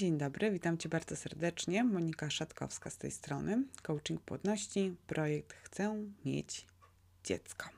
Dzień 0.00 0.18
dobry, 0.18 0.50
witam 0.50 0.78
Cię 0.78 0.88
bardzo 0.88 1.16
serdecznie. 1.16 1.84
Monika 1.84 2.30
Szatkowska 2.30 2.90
z 2.90 2.96
tej 2.96 3.10
strony. 3.10 3.64
Coaching 3.82 4.20
płodności, 4.20 4.96
projekt 5.06 5.52
Chcę 5.52 6.04
mieć 6.24 6.66
dziecko. 7.24 7.68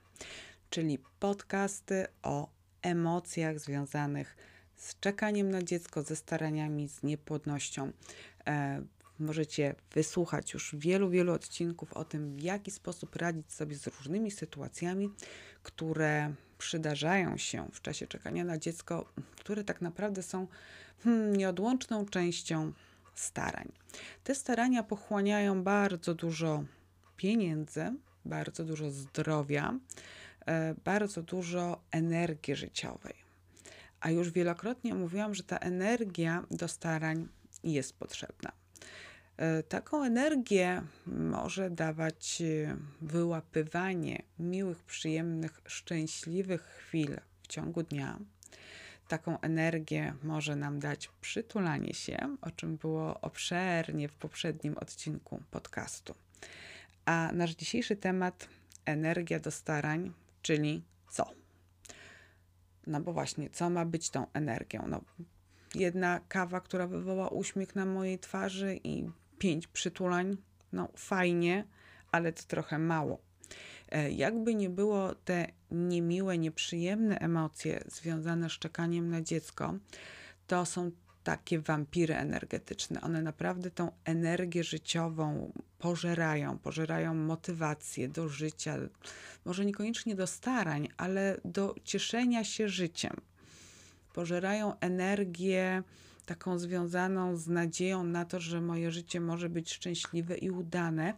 Czyli 0.70 0.98
podcasty 1.20 2.06
o 2.22 2.48
emocjach 2.82 3.58
związanych 3.58 4.36
z 4.76 5.00
czekaniem 5.00 5.50
na 5.50 5.62
dziecko, 5.62 6.02
ze 6.02 6.16
staraniami, 6.16 6.88
z 6.88 7.02
niepłodnością. 7.02 7.92
E, 8.46 8.82
możecie 9.18 9.74
wysłuchać 9.94 10.52
już 10.52 10.74
wielu, 10.78 11.10
wielu 11.10 11.32
odcinków 11.32 11.92
o 11.92 12.04
tym, 12.04 12.36
w 12.36 12.40
jaki 12.40 12.70
sposób 12.70 13.16
radzić 13.16 13.52
sobie 13.52 13.76
z 13.76 13.86
różnymi 13.86 14.30
sytuacjami, 14.30 15.10
które 15.62 16.34
przydarzają 16.62 17.36
się 17.36 17.68
w 17.72 17.82
czasie 17.82 18.06
czekania 18.06 18.44
na 18.44 18.58
dziecko, 18.58 19.12
które 19.38 19.64
tak 19.64 19.80
naprawdę 19.80 20.22
są 20.22 20.46
hmm, 21.04 21.36
nieodłączną 21.36 22.06
częścią 22.06 22.72
starań. 23.14 23.72
Te 24.24 24.34
starania 24.34 24.82
pochłaniają 24.82 25.62
bardzo 25.62 26.14
dużo 26.14 26.64
pieniędzy, 27.16 27.92
bardzo 28.24 28.64
dużo 28.64 28.90
zdrowia, 28.90 29.78
e, 30.46 30.74
bardzo 30.84 31.22
dużo 31.22 31.80
energii 31.90 32.56
życiowej. 32.56 33.14
A 34.00 34.10
już 34.10 34.30
wielokrotnie 34.30 34.94
mówiłam, 34.94 35.34
że 35.34 35.42
ta 35.42 35.58
energia 35.58 36.44
do 36.50 36.68
starań 36.68 37.28
jest 37.64 37.98
potrzebna. 37.98 38.52
E, 39.36 39.62
taką 39.62 40.04
energię 40.04 40.82
może 41.06 41.70
dawać 41.70 42.42
e, 42.42 42.76
wyłapywanie 43.00 44.22
miłych, 44.38 44.82
przyjemnych, 44.82 45.60
szczęśliwych 45.66 46.62
chwil 46.62 47.20
w 47.42 47.46
ciągu 47.46 47.82
dnia. 47.82 48.18
Taką 49.08 49.40
energię 49.40 50.14
może 50.22 50.56
nam 50.56 50.78
dać 50.78 51.10
przytulanie 51.20 51.94
się, 51.94 52.36
o 52.40 52.50
czym 52.50 52.76
było 52.76 53.20
obszernie 53.20 54.08
w 54.08 54.14
poprzednim 54.14 54.78
odcinku 54.78 55.42
podcastu. 55.50 56.14
A 57.04 57.30
nasz 57.32 57.50
dzisiejszy 57.54 57.96
temat 57.96 58.48
energia 58.84 59.40
do 59.40 59.50
starań, 59.50 60.12
czyli 60.42 60.82
co? 61.10 61.30
No 62.86 63.00
bo 63.00 63.12
właśnie, 63.12 63.50
co 63.50 63.70
ma 63.70 63.84
być 63.84 64.10
tą 64.10 64.26
energią? 64.32 64.86
No, 64.88 65.00
jedna 65.74 66.20
kawa, 66.28 66.60
która 66.60 66.86
wywoła 66.86 67.28
uśmiech 67.28 67.74
na 67.74 67.86
mojej 67.86 68.18
twarzy 68.18 68.80
i 68.84 69.10
pięć 69.42 69.66
przytulań, 69.66 70.36
no 70.72 70.88
fajnie, 70.96 71.64
ale 72.12 72.32
to 72.32 72.42
trochę 72.42 72.78
mało. 72.78 73.18
E, 73.88 74.10
jakby 74.10 74.54
nie 74.54 74.70
było 74.70 75.14
te 75.14 75.46
niemiłe, 75.70 76.38
nieprzyjemne 76.38 77.18
emocje 77.18 77.84
związane 77.86 78.50
z 78.50 78.52
czekaniem 78.52 79.10
na 79.10 79.22
dziecko, 79.22 79.74
to 80.46 80.66
są 80.66 80.90
takie 81.24 81.58
wampiry 81.58 82.14
energetyczne. 82.16 83.00
One 83.00 83.22
naprawdę 83.22 83.70
tą 83.70 83.90
energię 84.04 84.64
życiową 84.64 85.52
pożerają, 85.78 86.58
pożerają 86.58 87.14
motywację 87.14 88.08
do 88.08 88.28
życia, 88.28 88.76
może 89.44 89.64
niekoniecznie 89.64 90.14
do 90.14 90.26
starań, 90.26 90.88
ale 90.96 91.40
do 91.44 91.74
cieszenia 91.84 92.44
się 92.44 92.68
życiem. 92.68 93.16
Pożerają 94.12 94.78
energię 94.80 95.82
taką 96.26 96.58
związaną 96.58 97.36
z 97.36 97.48
nadzieją 97.48 98.04
na 98.04 98.24
to, 98.24 98.40
że 98.40 98.60
moje 98.60 98.90
życie 98.90 99.20
może 99.20 99.48
być 99.48 99.72
szczęśliwe 99.72 100.36
i 100.38 100.50
udane. 100.50 101.14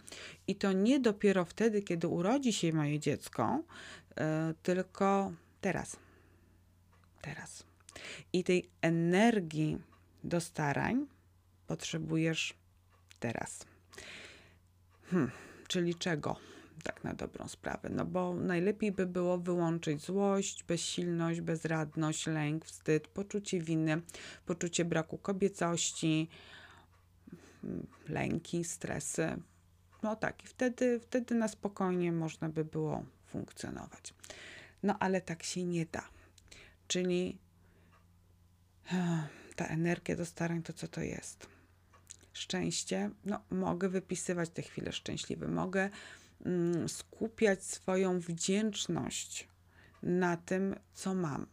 I 0.47 0.57
to 0.57 0.73
nie 0.73 1.01
dopiero 1.01 1.45
wtedy, 1.45 1.83
kiedy 1.83 2.09
urodzi 2.09 2.53
się 2.53 2.73
moje 2.73 3.01
dziecko, 3.01 3.63
yy, 4.17 4.25
tylko 4.63 5.33
teraz. 5.61 5.97
Teraz. 7.23 7.65
I 8.33 8.45
tej 8.45 8.69
energii 8.83 9.79
do 10.25 10.41
starań 10.41 11.07
potrzebujesz 11.67 12.55
teraz. 13.21 13.67
Hmm, 15.11 15.31
czyli 15.69 15.95
czego? 15.95 16.54
Tak 16.85 17.05
na 17.05 17.15
dobrą 17.15 17.49
sprawę. 17.49 17.89
No 17.89 18.05
bo 18.05 18.35
najlepiej 18.35 18.93
by 18.93 19.07
było 19.07 19.39
wyłączyć 19.39 20.03
złość, 20.03 20.65
bezsilność, 20.65 21.41
bezradność, 21.41 22.27
lęk, 22.27 22.65
wstyd, 22.65 23.09
poczucie 23.09 23.61
winy, 23.61 24.03
poczucie 24.47 24.85
braku 24.85 25.19
kobiecości, 25.19 26.29
lęki, 28.09 28.65
stresy. 28.65 29.37
No 30.03 30.17
tak, 30.17 30.45
i 30.45 30.47
wtedy, 30.47 31.01
wtedy 31.01 31.35
na 31.35 31.49
spokojnie 31.49 32.13
można 32.13 32.49
by 32.49 32.65
było 32.65 33.05
funkcjonować. 33.27 34.15
No 34.83 34.97
ale 35.01 35.21
tak 35.21 35.43
się 35.43 35.65
nie 35.65 35.87
da. 35.87 36.09
Czyli 36.89 37.39
ta 39.57 39.67
energia 39.67 40.17
do 40.17 40.27
starań, 40.27 40.63
to 40.63 40.73
co 40.73 40.89
to 40.89 41.01
jest? 41.01 41.47
Szczęście, 42.33 43.11
no 43.25 43.41
mogę 43.51 43.89
wypisywać 43.89 44.51
te 44.51 44.63
chwile 44.63 44.93
szczęśliwe, 44.93 45.49
mogę 45.49 45.91
skupiać 46.87 47.65
swoją 47.65 48.21
wdzięczność 48.21 49.49
na 50.03 50.37
tym, 50.37 50.77
co 50.95 51.15
mam. 51.15 51.47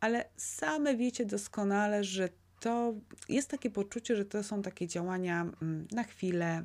Ale 0.00 0.24
same 0.36 0.96
wiecie 0.96 1.26
doskonale, 1.26 2.04
że 2.04 2.28
to 2.60 2.94
jest 3.28 3.50
takie 3.50 3.70
poczucie, 3.70 4.16
że 4.16 4.24
to 4.24 4.42
są 4.42 4.62
takie 4.62 4.86
działania 4.86 5.40
mm, 5.40 5.88
na 5.92 6.04
chwilę, 6.04 6.64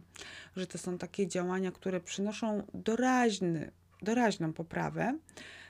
że 0.56 0.68
to 0.68 0.78
są 0.78 0.98
takie 0.98 1.28
działania, 1.28 1.72
które 1.72 2.00
przynoszą 2.00 2.68
doraźny, 2.74 3.72
doraźną 4.02 4.54
poprawę 4.54 5.18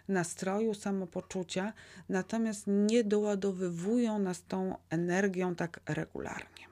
nastroju, 0.08 0.74
samopoczucia, 0.74 1.74
natomiast 2.10 2.64
nie 2.68 3.04
doładowywują 3.04 4.20
nas 4.20 4.44
tą 4.44 4.78
energią 4.90 5.56
tak 5.56 5.80
regularnie. 5.86 6.66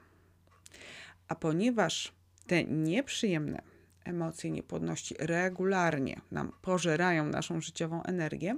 A 1.28 1.34
ponieważ 1.34 2.12
te 2.46 2.64
nieprzyjemne 2.64 3.69
emocje 4.10 4.50
niepłodności 4.50 5.14
regularnie 5.18 6.20
nam 6.30 6.52
pożerają 6.62 7.26
naszą 7.26 7.60
życiową 7.60 8.02
energię, 8.02 8.56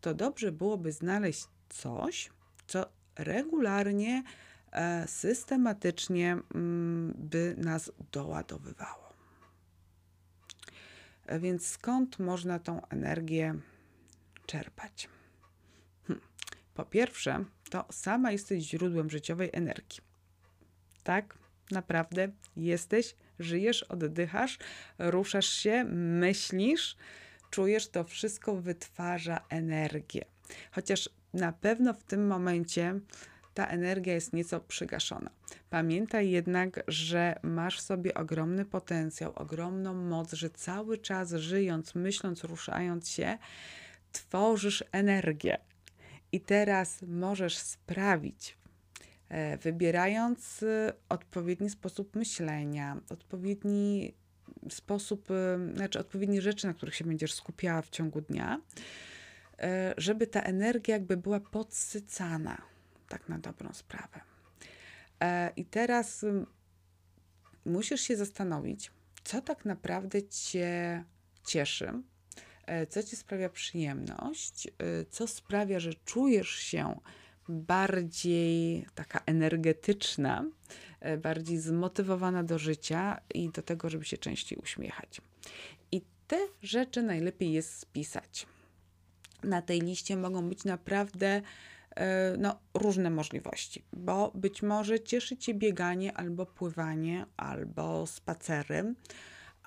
to 0.00 0.14
dobrze 0.14 0.52
byłoby 0.52 0.92
znaleźć 0.92 1.46
coś, 1.68 2.30
co 2.66 2.86
regularnie, 3.18 4.22
e, 4.72 5.08
systematycznie 5.08 6.38
mm, 6.54 7.14
by 7.18 7.54
nas 7.58 7.92
doładowywało. 8.12 9.12
E, 11.26 11.40
więc 11.40 11.66
skąd 11.66 12.18
można 12.18 12.58
tą 12.58 12.88
energię 12.88 13.54
czerpać? 14.46 15.08
Hm. 16.06 16.20
Po 16.74 16.84
pierwsze, 16.84 17.44
to 17.70 17.84
sama 17.92 18.32
jesteś 18.32 18.64
źródłem 18.64 19.10
życiowej 19.10 19.50
energii. 19.52 20.00
Tak, 21.02 21.38
naprawdę 21.70 22.28
jesteś 22.56 23.16
żyjesz, 23.40 23.82
oddychasz, 23.82 24.58
ruszasz 24.98 25.48
się, 25.48 25.84
myślisz, 26.20 26.96
czujesz, 27.50 27.88
to 27.88 28.04
wszystko 28.04 28.56
wytwarza 28.56 29.40
energię. 29.48 30.24
Chociaż 30.70 31.10
na 31.34 31.52
pewno 31.52 31.94
w 31.94 32.02
tym 32.02 32.26
momencie 32.26 33.00
ta 33.54 33.66
energia 33.66 34.14
jest 34.14 34.32
nieco 34.32 34.60
przygaszona. 34.60 35.30
Pamiętaj 35.70 36.30
jednak, 36.30 36.84
że 36.88 37.38
masz 37.42 37.78
w 37.78 37.80
sobie 37.80 38.14
ogromny 38.14 38.64
potencjał, 38.64 39.32
ogromną 39.34 39.94
moc, 39.94 40.32
że 40.32 40.50
cały 40.50 40.98
czas 40.98 41.32
żyjąc, 41.32 41.94
myśląc, 41.94 42.44
ruszając 42.44 43.08
się, 43.08 43.38
tworzysz 44.12 44.84
energię. 44.92 45.58
I 46.32 46.40
teraz 46.40 47.02
możesz 47.02 47.56
sprawić 47.56 48.59
wybierając 49.60 50.62
y, 50.62 50.92
odpowiedni 51.08 51.70
sposób 51.70 52.16
myślenia, 52.16 53.00
odpowiedni 53.10 54.14
sposób, 54.70 55.30
y, 55.30 55.74
znaczy 55.76 55.98
odpowiednie 55.98 56.42
rzeczy, 56.42 56.66
na 56.66 56.74
których 56.74 56.94
się 56.94 57.04
będziesz 57.04 57.34
skupiała 57.34 57.82
w 57.82 57.90
ciągu 57.90 58.20
dnia, 58.20 58.60
e, 59.58 59.94
żeby 59.96 60.26
ta 60.26 60.40
energia 60.42 60.94
jakby 60.94 61.16
była 61.16 61.40
podsycana, 61.40 62.62
tak 63.08 63.28
na 63.28 63.38
dobrą 63.38 63.72
sprawę. 63.72 64.20
E, 65.20 65.52
I 65.56 65.64
teraz 65.64 66.22
y, 66.22 66.46
musisz 67.64 68.00
się 68.00 68.16
zastanowić, 68.16 68.92
co 69.24 69.40
tak 69.40 69.64
naprawdę 69.64 70.28
cię 70.28 71.04
cieszy, 71.46 71.92
co 72.88 73.02
ci 73.02 73.16
sprawia 73.16 73.48
przyjemność, 73.48 74.68
co 75.10 75.26
sprawia, 75.26 75.80
że 75.80 75.94
czujesz 75.94 76.48
się 76.48 77.00
bardziej 77.50 78.86
taka 78.94 79.20
energetyczna, 79.26 80.44
e, 81.00 81.16
bardziej 81.16 81.58
zmotywowana 81.58 82.44
do 82.44 82.58
życia 82.58 83.20
i 83.34 83.48
do 83.48 83.62
tego, 83.62 83.90
żeby 83.90 84.04
się 84.04 84.18
częściej 84.18 84.58
uśmiechać. 84.58 85.20
I 85.92 86.02
te 86.26 86.38
rzeczy 86.62 87.02
najlepiej 87.02 87.52
jest 87.52 87.78
spisać. 87.78 88.46
Na 89.42 89.62
tej 89.62 89.80
liście 89.80 90.16
mogą 90.16 90.48
być 90.48 90.64
naprawdę 90.64 91.42
e, 91.96 92.36
no, 92.38 92.58
różne 92.74 93.10
możliwości, 93.10 93.84
bo 93.92 94.32
być 94.34 94.62
może 94.62 95.00
cieszy 95.00 95.36
Cię 95.36 95.54
bieganie 95.54 96.16
albo 96.16 96.46
pływanie, 96.46 97.26
albo 97.36 98.06
spacery, 98.06 98.94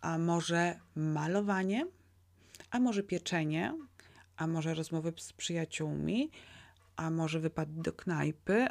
a 0.01 0.17
może 0.17 0.79
malowanie, 0.95 1.87
a 2.71 2.79
może 2.79 3.03
pieczenie, 3.03 3.73
a 4.37 4.47
może 4.47 4.73
rozmowy 4.73 5.13
z 5.17 5.33
przyjaciółmi, 5.33 6.31
a 6.95 7.09
może 7.09 7.39
wypad 7.39 7.81
do 7.81 7.93
knajpy, 7.93 8.67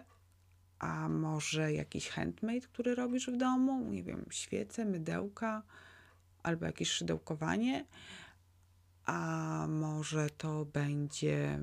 a 0.78 1.08
może 1.08 1.72
jakiś 1.72 2.08
handmade, 2.08 2.60
który 2.60 2.94
robisz 2.94 3.30
w 3.30 3.36
domu, 3.36 3.90
nie 3.90 4.02
wiem, 4.02 4.26
świece, 4.30 4.84
mydełka 4.84 5.62
albo 6.42 6.66
jakieś 6.66 6.90
szydełkowanie, 6.90 7.86
a 9.04 9.66
może 9.68 10.30
to 10.30 10.64
będzie 10.64 11.60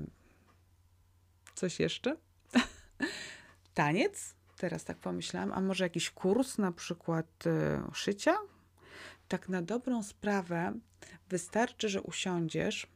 coś 1.54 1.80
jeszcze? 1.80 2.16
Taniec? 3.74 4.34
Teraz 4.56 4.84
tak 4.84 4.98
pomyślałam, 4.98 5.52
a 5.52 5.60
może 5.60 5.84
jakiś 5.84 6.10
kurs 6.10 6.58
na 6.58 6.72
przykład 6.72 7.46
y, 7.46 7.94
szycia? 7.94 8.36
Tak 9.28 9.48
na 9.48 9.62
dobrą 9.62 10.02
sprawę 10.02 10.72
wystarczy, 11.28 11.88
że 11.88 12.02
usiądziesz, 12.02 12.86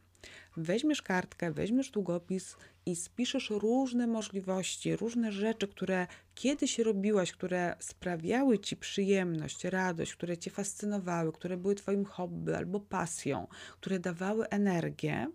weźmiesz 0.57 1.01
kartkę, 1.01 1.51
weźmiesz 1.51 1.89
długopis 1.89 2.55
i 2.85 2.95
spiszesz 2.95 3.49
różne 3.49 4.07
możliwości, 4.07 4.95
różne 4.95 5.31
rzeczy, 5.31 5.67
które 5.67 6.07
kiedyś 6.35 6.79
robiłaś, 6.79 7.31
które 7.31 7.75
sprawiały 7.79 8.59
ci 8.59 8.77
przyjemność, 8.77 9.63
radość, 9.63 10.13
które 10.13 10.37
cię 10.37 10.51
fascynowały, 10.51 11.31
które 11.31 11.57
były 11.57 11.75
twoim 11.75 12.05
hobby 12.05 12.55
albo 12.55 12.79
pasją, 12.79 13.47
które 13.79 13.99
dawały 13.99 14.49
energię. 14.49 15.27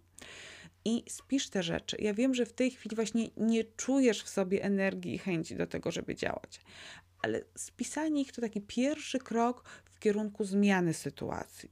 I 0.84 1.04
spisz 1.08 1.48
te 1.48 1.62
rzeczy. 1.62 1.96
Ja 2.00 2.14
wiem, 2.14 2.34
że 2.34 2.46
w 2.46 2.52
tej 2.52 2.70
chwili 2.70 2.96
właśnie 2.96 3.28
nie 3.36 3.64
czujesz 3.64 4.22
w 4.22 4.28
sobie 4.28 4.62
energii 4.62 5.14
i 5.14 5.18
chęci 5.18 5.56
do 5.56 5.66
tego, 5.66 5.90
żeby 5.90 6.14
działać, 6.14 6.60
ale 7.22 7.44
spisanie 7.56 8.22
ich 8.22 8.32
to 8.32 8.40
taki 8.40 8.60
pierwszy 8.60 9.18
krok 9.18 9.64
w 9.84 9.98
kierunku 9.98 10.44
zmiany 10.44 10.94
sytuacji. 10.94 11.70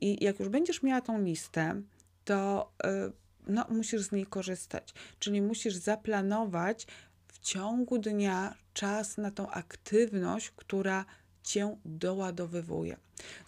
I 0.00 0.24
jak 0.24 0.40
już 0.40 0.48
będziesz 0.48 0.82
miała 0.82 1.00
tą 1.00 1.22
listę, 1.22 1.82
to 2.24 2.72
y, 2.84 3.12
no, 3.46 3.66
musisz 3.68 4.02
z 4.02 4.12
niej 4.12 4.26
korzystać. 4.26 4.94
Czyli 5.18 5.42
musisz 5.42 5.74
zaplanować 5.74 6.86
w 7.28 7.38
ciągu 7.38 7.98
dnia 7.98 8.54
czas 8.74 9.18
na 9.18 9.30
tą 9.30 9.50
aktywność, 9.50 10.50
która 10.50 11.04
cię 11.42 11.76
doładowywuje. 11.84 12.96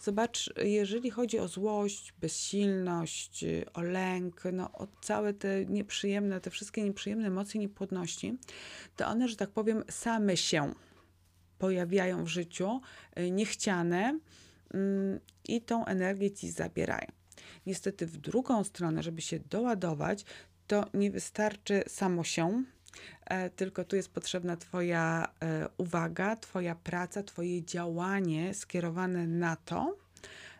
Zobacz, 0.00 0.52
jeżeli 0.64 1.10
chodzi 1.10 1.38
o 1.38 1.48
złość, 1.48 2.14
bezsilność, 2.20 3.44
o 3.74 3.82
lęk, 3.82 4.42
no, 4.52 4.72
o 4.72 4.86
całe 5.00 5.34
te 5.34 5.64
nieprzyjemne, 5.64 6.40
te 6.40 6.50
wszystkie 6.50 6.82
nieprzyjemne 6.82 7.26
emocje 7.26 7.60
niepłodności, 7.60 8.38
to 8.96 9.06
one, 9.06 9.28
że 9.28 9.36
tak 9.36 9.50
powiem, 9.50 9.84
same 9.90 10.36
się 10.36 10.74
pojawiają 11.58 12.24
w 12.24 12.28
życiu, 12.28 12.80
y, 13.18 13.30
niechciane 13.30 14.18
mm, 14.74 15.20
i 15.48 15.62
tą 15.62 15.84
energię 15.84 16.30
ci 16.30 16.50
zabierają. 16.50 17.12
Niestety 17.66 18.06
w 18.06 18.16
drugą 18.16 18.64
stronę, 18.64 19.02
żeby 19.02 19.20
się 19.20 19.38
doładować, 19.38 20.24
to 20.66 20.86
nie 20.94 21.10
wystarczy 21.10 21.84
samo 21.88 22.24
się, 22.24 22.64
e, 23.24 23.50
tylko 23.50 23.84
tu 23.84 23.96
jest 23.96 24.08
potrzebna 24.12 24.56
Twoja 24.56 25.28
e, 25.42 25.68
uwaga, 25.76 26.36
Twoja 26.36 26.74
praca, 26.74 27.22
Twoje 27.22 27.64
działanie 27.64 28.54
skierowane 28.54 29.26
na 29.26 29.56
to, 29.56 29.96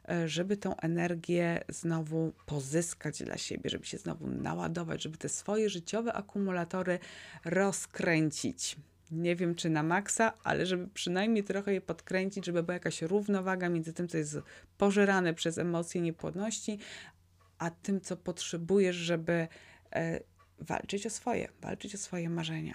e, 0.09 0.29
żeby 0.29 0.56
tą 0.56 0.77
energię 0.77 1.65
znowu 1.69 2.33
pozyskać 2.47 3.23
dla 3.23 3.37
siebie, 3.38 3.71
żeby 3.71 3.87
się 3.87 3.99
znowu 3.99 4.27
naładować, 4.27 5.03
żeby 5.03 5.19
te 5.19 5.29
swoje 5.29 5.71
życiowe 5.71 6.12
akumulatory 6.12 6.99
rozkręcić 7.44 8.77
nie 9.11 9.37
wiem 9.37 9.55
czy 9.55 9.70
na 9.70 9.82
maksa, 9.82 10.32
ale 10.44 10.67
żeby 10.67 10.88
przynajmniej 10.88 11.44
trochę 11.44 11.73
je 11.73 11.81
podkręcić, 11.81 12.47
żeby 12.47 12.62
była 12.62 12.75
jakaś 12.75 13.03
równowaga 13.03 13.69
między 13.69 13.93
tym, 13.93 14.08
co 14.08 14.19
jest 14.19 14.38
pożerane 14.79 15.35
przez 15.35 15.58
emocje 15.58 16.00
niepłodności, 16.00 16.79
a 17.58 17.70
tym, 17.70 18.00
co 18.00 18.17
potrzebujesz, 18.17 18.97
żeby 18.97 19.49
e, 19.93 20.20
walczyć 20.58 21.06
o 21.06 21.11
swoje, 21.11 21.49
walczyć 21.61 21.94
o 21.94 21.99
swoje 21.99 22.31
marzenia. 22.31 22.75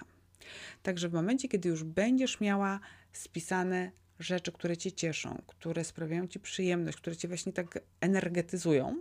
Także 0.82 1.08
w 1.08 1.12
momencie, 1.12 1.48
kiedy 1.48 1.68
już 1.68 1.84
będziesz 1.84 2.40
miała 2.40 2.80
spisane 3.12 3.90
rzeczy, 4.18 4.52
które 4.52 4.76
cię 4.76 4.92
cieszą, 4.92 5.42
które 5.46 5.84
sprawiają 5.84 6.26
ci 6.26 6.40
przyjemność, 6.40 6.98
które 6.98 7.16
cię 7.16 7.28
właśnie 7.28 7.52
tak 7.52 7.78
energetyzują, 8.00 9.00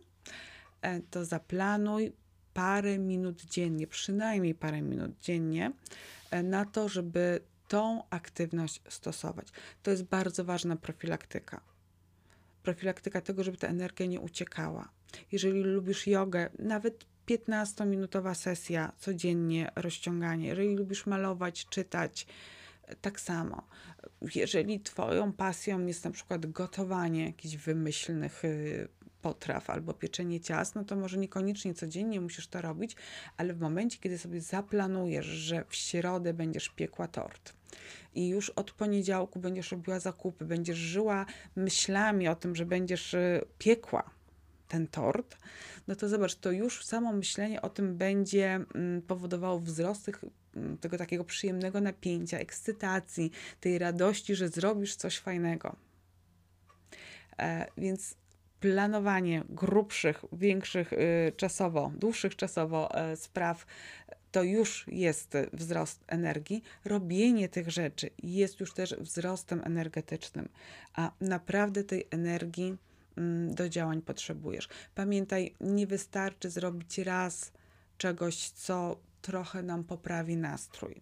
e, 0.82 1.00
to 1.00 1.26
zaplanuj 1.26 2.12
parę 2.54 3.00
minut 3.00 3.42
dziennie, 3.46 3.88
przynajmniej 3.88 4.56
parę 4.56 4.82
minut 4.82 5.12
dziennie, 5.22 5.72
E, 6.32 6.44
na 6.44 6.66
to, 6.66 6.90
żeby 6.90 7.40
tą 7.68 8.04
aktywność 8.10 8.82
stosować. 8.90 9.48
To 9.84 9.92
jest 9.92 10.04
bardzo 10.04 10.46
ważna 10.46 10.76
profilaktyka. 10.76 11.62
Profilaktyka 12.64 13.22
tego, 13.22 13.44
żeby 13.44 13.58
ta 13.58 13.68
energia 13.68 14.06
nie 14.06 14.20
uciekała. 14.20 14.90
Jeżeli 15.32 15.64
lubisz 15.64 16.08
jogę, 16.08 16.50
nawet 16.60 17.06
15-minutowa 17.28 18.36
sesja 18.36 18.92
codziennie 18.98 19.72
rozciąganie. 19.76 20.48
Jeżeli 20.48 20.76
lubisz 20.76 21.06
malować, 21.06 21.66
czytać, 21.66 22.28
tak 23.02 23.20
samo. 23.20 23.68
Jeżeli 24.36 24.80
Twoją 24.80 25.34
pasją 25.34 25.86
jest 25.86 26.06
na 26.06 26.12
przykład 26.12 26.46
gotowanie 26.46 27.26
jakichś 27.26 27.56
wymyślnych 27.56 28.44
potraw 29.22 29.70
albo 29.70 29.94
pieczenie 29.94 30.40
ciast, 30.40 30.76
no 30.76 30.84
to 30.84 30.96
może 30.96 31.18
niekoniecznie 31.18 31.74
codziennie 31.74 32.22
musisz 32.22 32.48
to 32.48 32.62
robić, 32.62 32.96
ale 33.38 33.54
w 33.54 33.60
momencie, 33.60 33.98
kiedy 33.98 34.18
sobie 34.18 34.42
zaplanujesz, 34.42 35.26
że 35.26 35.66
w 35.70 35.76
środę 35.76 36.34
będziesz 36.34 36.70
piekła 36.70 37.08
tort, 37.08 37.54
i 38.16 38.28
już 38.28 38.50
od 38.50 38.72
poniedziałku 38.72 39.40
będziesz 39.40 39.72
robiła 39.72 40.00
zakupy, 40.00 40.46
będziesz 40.46 40.78
żyła 40.78 41.26
myślami 41.56 42.28
o 42.28 42.36
tym, 42.36 42.56
że 42.56 42.66
będziesz 42.66 43.14
y, 43.14 43.46
piekła 43.58 44.12
ten 44.68 44.88
tort, 44.88 45.38
no 45.88 45.96
to 45.96 46.10
zobacz, 46.10 46.36
to 46.36 46.52
już 46.52 46.86
samo 46.86 47.14
myślenie 47.14 47.62
o 47.62 47.70
tym 47.70 47.98
będzie 47.98 48.66
mm, 48.76 49.02
powodowało 49.02 49.60
wzrost 49.60 50.06
tych, 50.06 50.24
mm, 50.56 50.78
tego 50.78 50.98
takiego 50.98 51.24
przyjemnego 51.24 51.82
napięcia, 51.82 52.38
ekscytacji, 52.40 53.32
tej 53.60 53.80
radości, 53.80 54.36
że 54.36 54.50
zrobisz 54.50 54.96
coś 54.96 55.18
fajnego. 55.18 55.76
E, 57.40 57.68
więc 57.78 58.16
planowanie 58.62 59.44
grubszych, 59.50 60.26
większych 60.32 60.94
y, 60.94 61.32
czasowo, 61.38 61.92
dłuższych 61.96 62.36
czasowo 62.36 63.12
y, 63.14 63.16
spraw, 63.16 63.66
to 64.32 64.44
już 64.44 64.86
jest 64.88 65.38
wzrost 65.54 66.04
energii. 66.08 66.64
Robienie 66.86 67.50
tych 67.50 67.70
rzeczy 67.72 68.10
jest 68.24 68.60
już 68.60 68.74
też 68.74 68.96
wzrostem 69.00 69.62
energetycznym, 69.66 70.50
a 70.94 71.12
naprawdę 71.22 71.84
tej 71.84 72.08
energii 72.12 72.78
mm, 73.18 73.56
do 73.56 73.70
działań 73.70 74.02
potrzebujesz. 74.02 74.70
Pamiętaj, 74.96 75.56
nie 75.62 75.88
wystarczy 75.88 76.50
zrobić 76.50 76.98
raz 76.98 77.52
czegoś, 77.98 78.50
co 78.50 78.98
trochę 79.22 79.64
nam 79.64 79.84
poprawi 79.84 80.38
nastrój, 80.38 81.02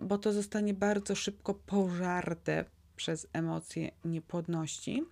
bo 0.00 0.18
to 0.18 0.32
zostanie 0.32 0.74
bardzo 0.74 1.14
szybko 1.14 1.54
pożarte 1.54 2.64
przez 2.96 3.26
emocje 3.32 3.90
niepłodności. 4.04 5.02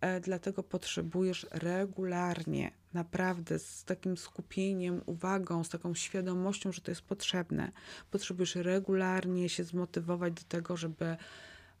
E, 0.00 0.20
dlatego 0.20 0.62
potrzebujesz 0.62 1.46
regularnie, 1.50 2.70
naprawdę 2.92 3.58
z 3.58 3.84
takim 3.84 4.16
skupieniem, 4.16 5.02
uwagą, 5.06 5.64
z 5.64 5.68
taką 5.68 5.94
świadomością, 5.94 6.72
że 6.72 6.80
to 6.80 6.90
jest 6.90 7.02
potrzebne. 7.02 7.72
Potrzebujesz 8.10 8.54
regularnie 8.54 9.48
się 9.48 9.64
zmotywować 9.64 10.32
do 10.32 10.42
tego, 10.42 10.76
żeby, 10.76 11.16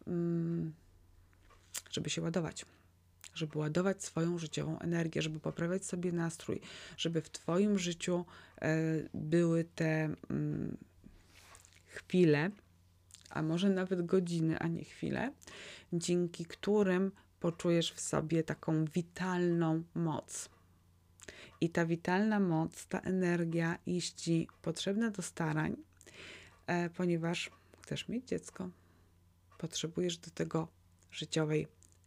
mm, 0.06 0.72
żeby 1.90 2.10
się 2.10 2.22
ładować. 2.22 2.66
Żeby 3.34 3.58
ładować 3.58 4.04
swoją 4.04 4.38
życiową 4.38 4.78
energię, 4.78 5.22
żeby 5.22 5.40
poprawiać 5.40 5.84
sobie 5.84 6.12
nastrój, 6.12 6.60
żeby 6.96 7.22
w 7.22 7.30
Twoim 7.30 7.78
życiu 7.78 8.24
e, 8.62 8.76
były 9.14 9.64
te 9.64 10.14
mm, 10.30 10.76
chwile, 11.86 12.50
a 13.30 13.42
może 13.42 13.70
nawet 13.70 14.06
godziny, 14.06 14.58
a 14.58 14.68
nie 14.68 14.84
chwile, 14.84 15.32
dzięki 15.92 16.44
którym 16.44 17.12
poczujesz 17.40 17.92
w 17.92 18.00
sobie 18.00 18.42
taką 18.42 18.84
witalną 18.84 19.82
moc. 19.94 20.48
I 21.60 21.70
ta 21.70 21.86
witalna 21.86 22.40
moc, 22.40 22.86
ta 22.86 23.00
energia 23.00 23.78
jest 23.86 24.16
Ci 24.16 24.48
potrzebna 24.62 25.10
do 25.10 25.22
starań, 25.22 25.76
e, 26.66 26.90
ponieważ 26.90 27.50
chcesz 27.82 28.08
mieć 28.08 28.28
dziecko. 28.28 28.70
Potrzebujesz 29.58 30.16
do 30.18 30.30
tego 30.30 30.68
życiowej 31.10 31.66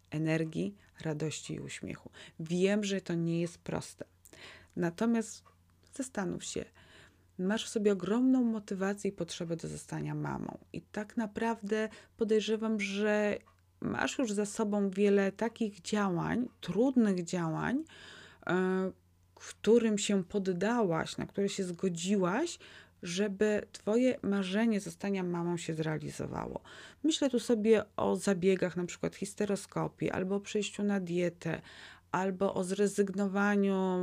energii, 0.10 0.76
radości 1.02 1.54
i 1.54 1.60
uśmiechu. 1.60 2.10
Wiem, 2.40 2.84
że 2.84 3.02
to 3.02 3.14
nie 3.14 3.42
jest 3.42 3.58
proste. 3.58 4.06
Natomiast 4.76 5.44
zastanów 5.94 6.44
się, 6.44 6.66
masz 7.40 7.66
w 7.66 7.70
sobie 7.70 7.92
ogromną 7.92 8.44
motywację 8.44 9.10
i 9.10 9.14
potrzebę 9.14 9.56
do 9.56 9.68
zostania 9.68 10.16
mamą. 10.16 10.58
I 10.74 10.82
tak 10.82 11.18
naprawdę 11.18 11.90
podejrzewam, 12.18 12.80
że 12.80 13.38
masz 13.84 14.20
już 14.20 14.32
za 14.32 14.46
sobą 14.46 14.90
wiele 14.90 15.32
takich 15.32 15.82
działań, 15.82 16.48
trudnych 16.62 17.24
działań, 17.24 17.84
e, 18.48 18.92
którym 19.36 19.98
się 19.98 20.24
poddałaś, 20.24 21.18
na 21.18 21.26
które 21.26 21.50
się 21.50 21.64
zgodziłaś, 21.64 22.60
żeby 23.04 23.68
Twoje 23.72 24.20
marzenie 24.22 24.80
zostania 24.80 25.24
mamą 25.24 25.58
się 25.58 25.74
zrealizowało. 25.74 26.62
Myślę 27.04 27.30
tu 27.30 27.40
sobie 27.40 27.84
o 27.98 28.16
zabiegach, 28.16 28.78
na 28.78 28.86
przykład 28.86 29.16
histeroskopii, 29.16 30.12
albo 30.12 30.40
przejściu 30.40 30.84
na 30.84 31.00
dietę, 31.00 31.62
albo 32.14 32.54
o 32.54 32.64
zrezygnowaniu 32.64 34.00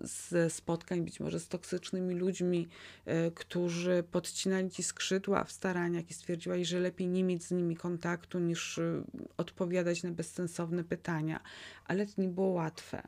ze 0.00 0.50
spotkań, 0.50 1.02
być 1.02 1.20
może 1.20 1.40
z 1.40 1.48
toksycznymi 1.48 2.14
ludźmi, 2.14 2.68
y, 3.08 3.30
którzy 3.34 4.04
podcinali 4.10 4.70
ci 4.70 4.82
skrzydła 4.82 5.44
w 5.44 5.52
staraniach 5.52 6.10
i 6.10 6.14
stwierdziłaś, 6.14 6.66
że 6.66 6.80
lepiej 6.80 7.08
nie 7.08 7.24
mieć 7.24 7.44
z 7.44 7.50
nimi 7.50 7.76
kontaktu 7.76 8.38
niż 8.38 8.78
y, 8.78 9.02
odpowiadać 9.36 10.02
na 10.02 10.10
bezsensowne 10.10 10.84
pytania, 10.84 11.40
ale 11.84 12.06
to 12.06 12.22
nie 12.22 12.28
było 12.28 12.48
łatwe. 12.48 13.02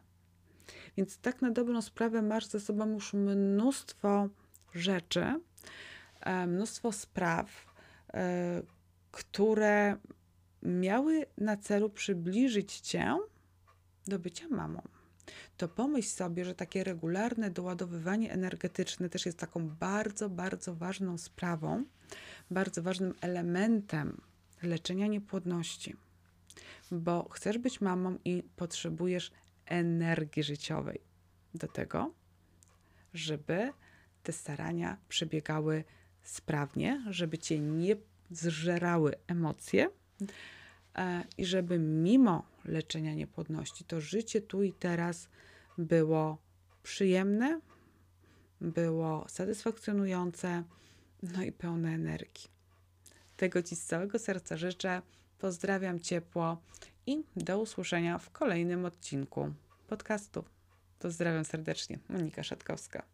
Więc 0.97 1.19
tak 1.19 1.43
na 1.43 1.51
dobrą 1.51 1.83
sprawę 1.83 2.23
masz 2.23 2.47
ze 2.47 2.61
sobą 2.61 2.93
już 2.93 3.13
mnóstwo 3.13 4.29
rzeczy, 4.75 5.41
e, 6.21 6.47
mnóstwo 6.47 6.93
spraw, 6.93 7.75
e, 8.15 8.63
które 9.11 9.97
miały 10.63 11.27
na 11.39 11.57
celu 11.57 11.91
przybliżyć 11.91 12.81
cię 12.81 13.17
do 14.07 14.19
bycia 14.19 14.49
mamą. 14.49 14.83
To 15.57 15.69
pomyśl 15.69 16.09
sobie, 16.09 16.45
że 16.45 16.55
takie 16.55 16.85
regularne 16.85 17.51
doładowywanie 17.51 18.33
energetyczne 18.33 19.09
też 19.09 19.27
jest 19.27 19.39
taką 19.39 19.69
bardzo, 19.69 20.31
bardzo 20.31 20.75
ważną 20.75 21.19
sprawą, 21.19 21.85
bardzo 22.51 22.83
ważnym 22.83 23.15
elementem 23.21 24.21
leczenia 24.63 25.07
niepłodności. 25.07 25.97
Bo 26.91 27.29
chcesz 27.29 27.59
być 27.59 27.81
mamą 27.81 28.19
i 28.25 28.43
potrzebujesz 28.57 29.33
energii 29.67 30.43
życiowej 30.43 31.01
do 31.55 31.69
tego, 31.69 32.15
żeby 33.15 33.73
te 34.23 34.33
starania 34.33 34.97
przebiegały 35.09 35.85
sprawnie, 36.23 37.05
żeby 37.11 37.39
cię 37.39 37.59
nie 37.59 37.97
zżerały 38.31 39.15
emocje 39.27 39.91
i 41.39 41.45
żeby 41.45 41.79
mimo 41.79 42.47
leczenia 42.65 43.15
niepłodności 43.15 43.85
to 43.85 44.01
życie 44.01 44.41
tu 44.41 44.63
i 44.63 44.73
teraz 44.73 45.29
było 45.79 46.39
przyjemne, 46.83 47.61
było 48.61 49.29
satysfakcjonujące, 49.29 50.65
no 51.23 51.43
i 51.43 51.53
pełne 51.53 51.91
energii. 51.91 52.51
Tego 53.37 53.63
Ci 53.63 53.77
z 53.77 53.85
całego 53.85 54.19
serca 54.19 54.57
życzę. 54.57 55.03
Pozdrawiam 55.39 56.01
ciepło 56.01 56.63
i 57.07 57.25
do 57.37 57.61
usłyszenia 57.61 58.19
w 58.19 58.31
kolejnym 58.31 58.85
odcinku 58.85 59.53
podcastu. 59.87 60.45
Pozdrawiam 60.99 61.45
serdecznie, 61.45 61.99
Monika 62.09 62.43
Szatkowska. 62.43 63.12